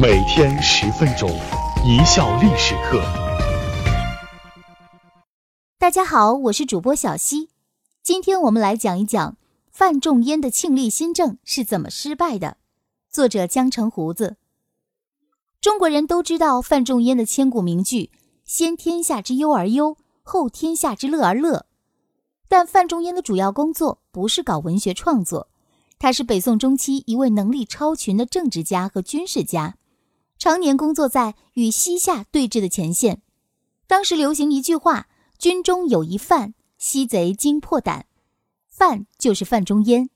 [0.00, 1.28] 每天十分钟，
[1.84, 3.02] 一笑历史课。
[5.76, 7.48] 大家好，我是主播小溪，
[8.00, 9.36] 今天我们来讲一讲
[9.72, 12.58] 范仲淹的庆历新政是怎么失败的。
[13.10, 14.36] 作者江城胡子。
[15.60, 18.12] 中国人都知道范仲淹的千古名句
[18.46, 21.66] “先天下之忧而忧，后天下之乐而乐”，
[22.46, 25.48] 但范仲淹的主要工作不是搞文学创作，
[25.98, 29.74] 他是北宋中期一位能力超群的政治家和军事家。
[30.38, 33.22] 常年工作在与西夏对峙的前线，
[33.88, 38.06] 当时流行一句话：“军中有一范，西贼惊破胆。”
[38.70, 40.08] 范就是范仲淹，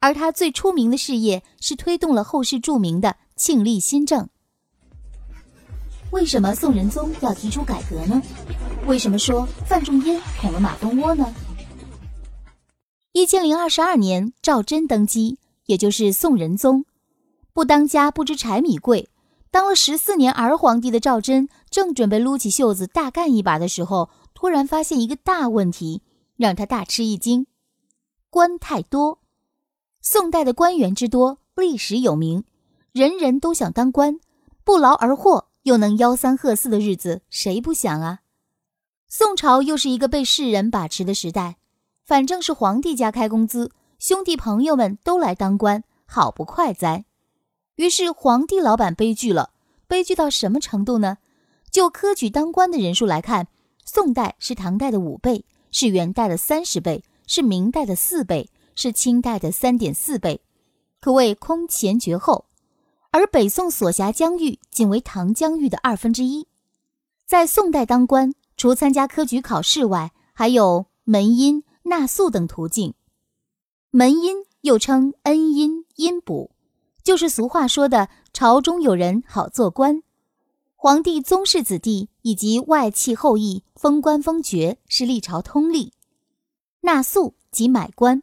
[0.00, 4.30] 而他最出名的事业是推动了后世著名的庆历新政。
[6.10, 8.22] 为什么宋仁宗要提出改革呢？
[8.86, 11.34] 为什么说范仲淹捅了马蜂窝呢？
[13.12, 16.86] 一千零二十二年，赵祯登基，也就是宋仁宗，
[17.52, 19.10] 不当家不知柴米贵。
[19.54, 26.02] 当了十四年儿皇帝的赵祯，正准备撸起袖子大干一把的时候，突然发现一个大问题，
[26.36, 27.46] 让他大吃一惊：
[28.30, 29.20] 官太多。
[30.02, 32.42] 宋代的官员之多，历史有名，
[32.90, 34.18] 人人都想当官，
[34.64, 38.22] 不劳而获又能吆三喝四的日子，谁不想啊？
[39.06, 41.58] 宋朝又是一个被世人把持的时代，
[42.04, 47.04] 反正是皇帝家开工资，兄弟朋友们都来当官，好不快哉！
[47.76, 49.50] 于是皇帝老板悲剧了，
[49.86, 51.18] 悲剧到什么程度呢？
[51.70, 53.48] 就科举当官的人数来看，
[53.84, 60.40] 宋代是唐代的五倍，是元代的三十倍，是明代的四倍，是清代的三点四倍，
[61.00, 62.44] 可谓空前绝后。
[63.10, 66.46] 而北宋所辖疆域仅为唐疆域的二分之一。
[67.26, 72.94] 在宋代当官，除参加科举考试外，还有门荫、纳粟等途径。
[73.90, 76.53] 门荫又称恩荫、荫补。
[77.04, 80.02] 就是俗话说的“朝中有人好做官”，
[80.74, 85.92] 皇帝宗室子弟以及外戚后裔封官封爵是历朝通例。
[86.80, 88.22] 纳粟即买官，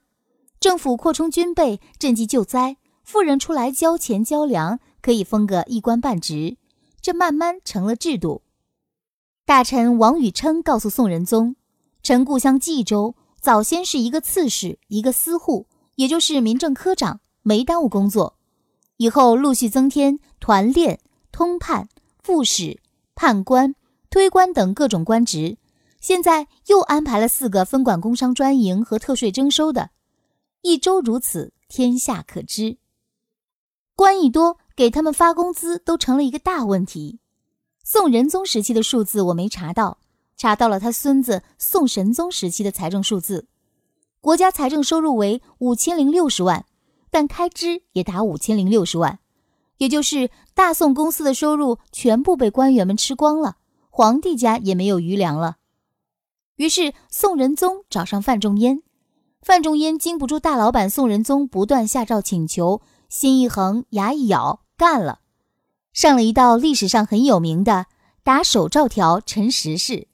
[0.59, 6.57] 政府扩充军备，赈济救灾，富人出来交钱交粮，可以封个一官半职，
[7.00, 8.41] 这慢慢成了制度。
[9.45, 11.56] 大臣王禹偁告诉宋仁宗
[12.01, 15.67] ：“臣故乡冀州早先是一个刺史，一个司户，
[15.97, 18.38] 也就是民政科长，没耽误工作。”
[19.01, 21.00] 以后陆续增添团练、
[21.31, 21.89] 通判、
[22.22, 22.79] 副使、
[23.16, 23.73] 判官、
[24.12, 25.57] 推官等各种官职，
[26.00, 29.89] 现在又安排了四个分管工商专营和特税征收的。
[30.62, 32.78] 一周如此，天下可知。
[33.95, 37.18] 官一多，给他们发工资都成了一个大问题。
[37.83, 39.97] 宋仁宗时期的数字我没查到，
[40.38, 43.47] 查到了他孙子宋神宗时期的财政数字，
[44.19, 46.63] 国家财政收入为五千零六十万。
[47.11, 49.19] 但开支也达五千零六十万，
[49.77, 53.57] 也就是大宋公司的收入全部被官员们吃光了，
[53.89, 55.57] 皇帝家也没有余粮了。
[56.55, 58.81] 于是宋仁宗找上范仲淹，
[59.41, 65.21] 范仲淹经不住大老板宋仁宗不断下诏请求，心一横，牙一咬，干了，
[65.91, 67.88] 上了一道历史上很有名的
[68.23, 70.07] 打手诏条陈实事。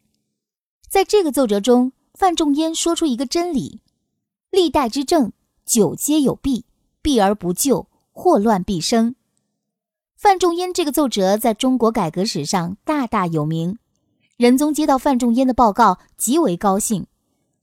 [0.90, 3.81] 在这个奏折中，范仲淹说出一个真理：
[4.50, 5.34] 历代之政，
[5.66, 6.67] 久皆有弊。
[7.07, 9.16] 避而不救，祸乱必生。
[10.18, 13.78] 范仲淹这个奏折在中国改革史上大大有名。
[14.35, 17.07] 仁宗接到范仲淹的报告，极为高兴。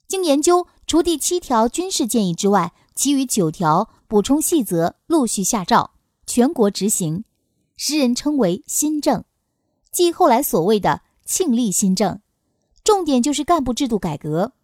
[0.09, 5.91] 经研究，除第七条军事建议之外，其余九条补充细则陆续下诏，
[6.25, 7.25] 全国执行。
[7.77, 9.25] 时人称为新政，
[9.93, 12.23] 即后来所谓的庆历新政。
[12.83, 14.55] 重点就是干部制度改革。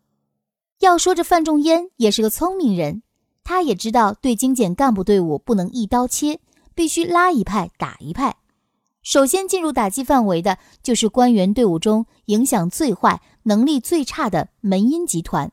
[0.79, 3.03] 要说这范仲淹也是个聪明人。
[3.51, 6.39] 他也知道，对精简干部队伍不能一刀切，
[6.73, 8.37] 必须拉一派打一派。
[9.03, 15.51] 首先进入打击范围的就是官员队伍中影响最坏、能力最差的门荫集团。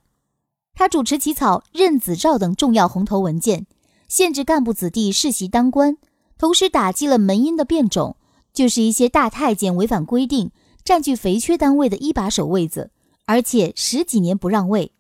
[0.76, 3.66] 他主持起草任子诏等重要红头文件，
[4.08, 5.98] 限制干部子弟世袭当官，
[6.38, 8.16] 同时打击了门荫的变种，
[8.54, 10.52] 就是一些大太监违反规定，
[10.86, 12.92] 占据肥缺单位的一把手位子，
[13.26, 14.92] 而且十几年不让位。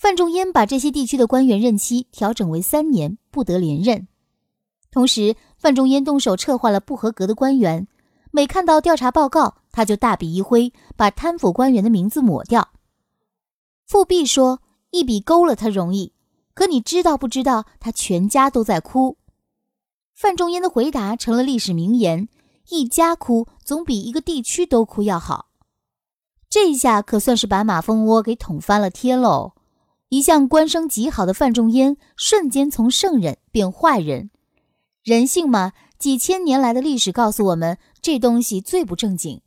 [0.00, 4.08] 范仲淹把这些地区的官员任期调整为三年，不得连任。
[4.90, 7.86] 同时，范仲淹动手撤换了不合格的官员，
[8.30, 12.70] 每看到调查报告，他就大笔一挥，把贪腐官员的名字抹掉。
[13.86, 16.14] 富弼说：“一笔勾了他容易，
[16.54, 17.66] 可你知道不知道？
[17.78, 19.18] 他全家都在哭。”
[20.16, 22.26] 范仲淹的回答成了历史名言
[22.70, 25.50] ：“一家哭总比一个地区都哭要好。”
[26.48, 29.52] 这一下可算是把马蜂窝给捅翻了天喽。
[30.10, 34.30] 一向官声极好的范仲淹，瞬间从圣人变坏人。
[35.04, 39.40] 人性嘛，几千年来的历史告诉我们，这东西最不正经。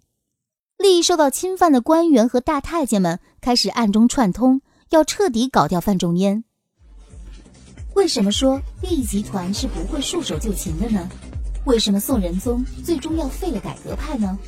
[0.77, 4.61] 利益受到侵犯的官员和大太监们开始暗中串通，
[4.91, 6.45] 要彻底搞掉范仲淹。
[7.93, 11.09] 为什么说利益集团是不会束手就擒的呢？
[11.65, 14.39] 为什么宋仁宗最终要废了改革派呢？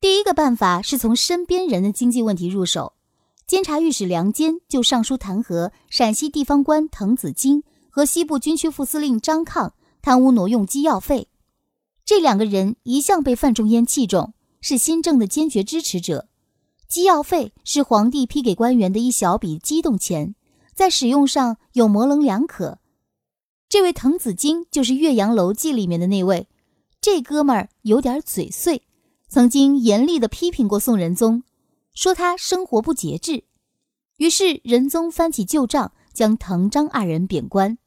[0.00, 2.92] 第一个办法是从身边人的经济问题入手。
[3.46, 9.72] 监察御史梁坚就上书弹劾陕西地方官滕子京和西部军区副司令张抗
[10.02, 11.28] 贪污挪用机要费。
[12.04, 16.26] 这两个人一向被范仲淹器重，是新政的坚决支持者。
[16.88, 20.34] 机要费是皇帝批给官员的一小笔机动钱，
[20.74, 22.78] 在使用上有模棱两可。
[23.68, 26.48] 这位滕子京就是《岳阳楼记》里面的那位，
[27.00, 28.82] 这哥们儿有点嘴碎，
[29.28, 31.44] 曾经严厉地批评过宋仁宗。
[31.96, 33.44] 说他生活不节制，
[34.18, 37.78] 于是仁宗翻起旧账，将滕张二人贬官。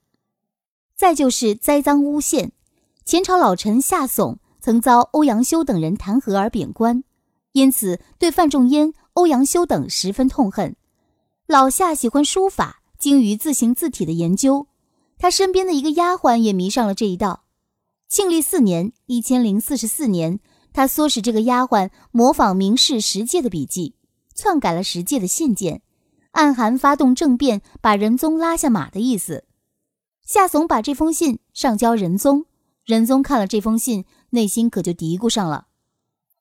[0.96, 2.52] 再就是栽赃诬陷，
[3.06, 7.04] 前朝老臣夏竦曾遭欧阳修等人弹劾而贬官，
[7.52, 10.76] 因此对范仲淹、欧阳修等十分痛恨。
[11.46, 14.66] 老夏喜欢书法，精于字形字体的研究，
[15.20, 17.44] 他身边的一个丫鬟也迷上了这一道。
[18.08, 20.40] 庆历四年（一千零四十四年），
[20.74, 23.94] 他唆使这个丫鬟模仿名士石介的笔记。
[24.40, 25.82] 篡改了石介的信件，
[26.32, 29.44] 暗含发动政变、把仁宗拉下马的意思。
[30.24, 32.46] 夏竦把这封信上交仁宗，
[32.86, 35.68] 仁宗看了这封信，内心可就嘀咕上了。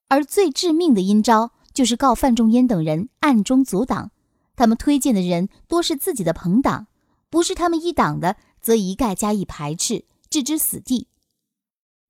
[0.06, 4.12] 而最致命的阴招，就是告范仲淹等人暗中阻挡，
[4.54, 6.86] 他们推荐的人多是自己的朋党，
[7.28, 11.08] 不是他们一党的，则一概加以排斥，置之死地。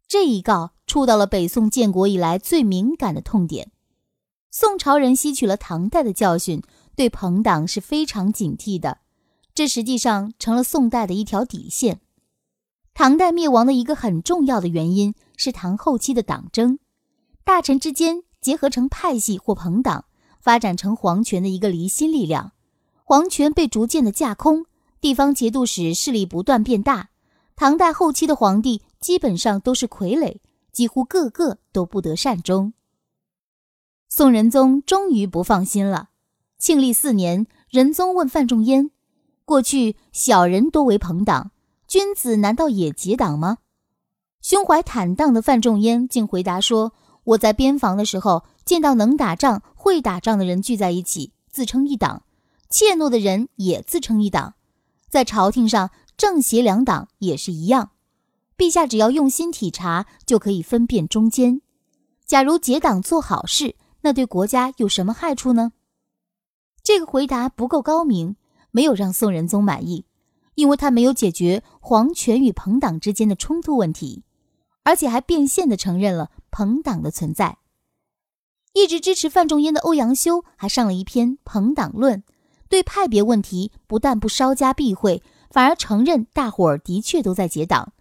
[0.07, 3.73] 这一告触到了北宋建国以来最敏感的痛点。
[4.51, 6.63] 宋朝人吸取了唐代的教训，
[6.97, 8.99] 对朋党是非常警惕的，
[9.55, 12.01] 这实际上成了宋代的一条底线。
[12.95, 16.79] 唐代灭亡的一个很重要的原因是唐后期的党争，
[17.45, 20.07] 大臣之间结合成派系或朋党，
[20.41, 22.53] 发展成皇权的一个离心力量，
[23.05, 24.65] 皇权被逐渐的架空，
[25.01, 27.11] 地方节度使势力不断变大。
[27.55, 30.39] 唐代后期的皇帝基本上都是傀儡，
[30.73, 32.73] 几乎个个都不得善终。
[34.09, 36.09] 宋仁宗终于不放心了。
[36.59, 38.91] 庆历四年，仁宗问范仲淹
[39.45, 41.51] ：“过去小人多为朋党，
[41.87, 43.59] 君子难道也结党吗？”
[44.41, 46.95] 胸怀坦荡的范仲淹竟回答说
[47.25, 52.23] ：“我在边防的时候，见到能打仗、会打仗的人聚在一起，自称一党；
[52.71, 54.55] 怯懦的人也自称一党。
[55.11, 57.91] 在朝廷上，正邪两党也是一样。
[58.57, 61.61] 陛下只要用心体察，就可以分辨中间。
[62.27, 65.73] 假如结党做好事。”那对国家有什么害处呢？
[66.83, 68.37] 这个回答不够高明，
[68.71, 70.07] 没有让宋仁宗满意，
[70.55, 74.23] 因为他没有解决皇权与朋党之间的冲突问题，
[74.85, 77.59] 而且还变相的承认了朋党的存在。
[78.73, 82.21] 一直支持范仲淹的欧阳修还上了一篇《朋党论》，
[82.69, 87.93] 对派别问题不但不稍加避讳，反而承认大伙儿的确都在结党，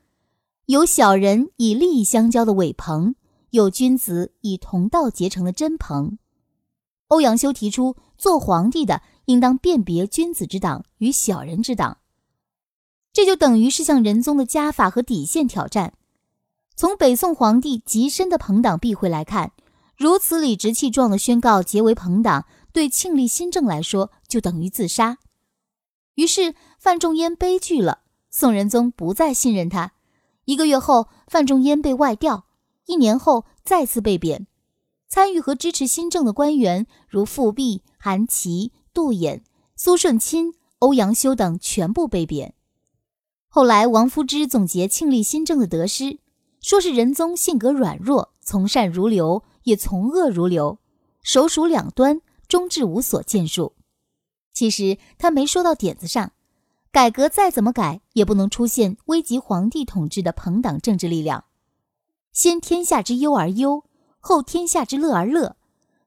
[0.67, 3.15] 有小人以利益相交的伪朋。
[3.51, 6.17] 有君子以同道结成的真朋。
[7.07, 11.99] 欧阳修提出，做皇帝的应当辨别君子之党与小人之党，
[13.13, 15.93] 这就等于是向仁宗的家法和底线挑战。
[16.75, 19.53] 从北宋皇帝极深的朋党避讳来看，
[19.95, 25.17] 如此理直气壮的宣告结为朋党，对庆历新政来说就等于自杀。
[26.15, 29.93] 于是范仲淹悲剧了，宋仁宗不再信任他。
[30.45, 32.46] 一个月后，范仲淹被外调。
[32.87, 34.47] 一年后再次被贬，
[35.07, 39.41] 参与和支持新政的官员如富弼、韩琦、杜衍、
[39.75, 42.55] 苏舜钦、欧阳修等全部被贬。
[43.49, 46.19] 后来王夫之总结庆历新政的得失，
[46.61, 50.79] 说是仁宗性格软弱，从善如流，也从恶如流，
[51.21, 53.73] 手鼠两端，终至无所建树。
[54.53, 56.31] 其实他没说到点子上，
[56.91, 61.43] 改革再怎么改，也不能出现危及皇帝统治的朋党政治力量。
[62.31, 63.83] 先天下之忧而忧，
[64.19, 65.55] 后天下之乐而乐。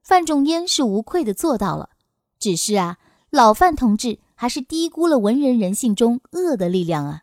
[0.02, 1.90] 范仲淹是无愧的做到了，
[2.38, 2.98] 只是啊，
[3.30, 7.22] 老范同志还是低估了文人人性中恶的力量啊，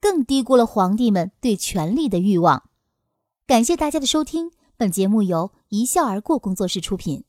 [0.00, 2.64] 更低估了皇帝们对权力的欲望。
[3.46, 7.24] 感谢大家的收听，本节目由一笑而过工作室出品。